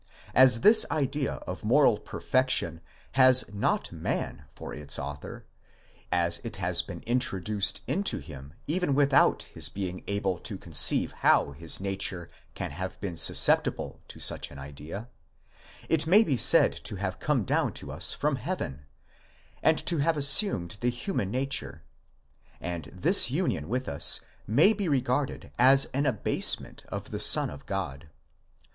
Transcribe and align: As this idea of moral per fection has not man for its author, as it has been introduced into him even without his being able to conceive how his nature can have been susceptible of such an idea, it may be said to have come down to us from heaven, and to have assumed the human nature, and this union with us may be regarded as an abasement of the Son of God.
As 0.33 0.61
this 0.61 0.83
idea 0.89 1.33
of 1.45 1.63
moral 1.63 1.99
per 1.99 2.19
fection 2.19 2.81
has 3.11 3.45
not 3.53 3.91
man 3.91 4.45
for 4.55 4.73
its 4.73 4.97
author, 4.97 5.45
as 6.11 6.39
it 6.43 6.55
has 6.55 6.81
been 6.81 7.01
introduced 7.01 7.83
into 7.85 8.17
him 8.17 8.55
even 8.65 8.95
without 8.95 9.43
his 9.53 9.69
being 9.69 10.03
able 10.07 10.39
to 10.39 10.57
conceive 10.57 11.11
how 11.11 11.51
his 11.51 11.79
nature 11.79 12.31
can 12.55 12.71
have 12.71 12.99
been 12.99 13.15
susceptible 13.15 14.01
of 14.15 14.23
such 14.23 14.49
an 14.49 14.57
idea, 14.57 15.07
it 15.87 16.07
may 16.07 16.23
be 16.23 16.35
said 16.35 16.71
to 16.73 16.95
have 16.95 17.19
come 17.19 17.43
down 17.43 17.71
to 17.73 17.91
us 17.91 18.11
from 18.11 18.37
heaven, 18.37 18.87
and 19.61 19.85
to 19.85 19.99
have 19.99 20.17
assumed 20.17 20.77
the 20.81 20.89
human 20.89 21.29
nature, 21.29 21.83
and 22.59 22.85
this 22.85 23.29
union 23.29 23.69
with 23.69 23.87
us 23.87 24.19
may 24.47 24.73
be 24.73 24.89
regarded 24.89 25.51
as 25.59 25.85
an 25.93 26.07
abasement 26.07 26.83
of 26.87 27.11
the 27.11 27.19
Son 27.19 27.51
of 27.51 27.67
God. 27.67 28.09